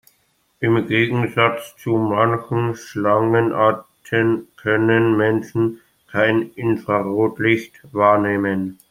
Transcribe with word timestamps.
Im 0.61 0.87
Gegensatz 0.87 1.75
zu 1.77 1.91
manchen 1.95 2.73
Schlangenarten 2.73 4.47
können 4.57 5.15
Menschen 5.15 5.79
kein 6.07 6.41
Infrarotlicht 6.53 7.75
wahrnehmen. 7.91 8.79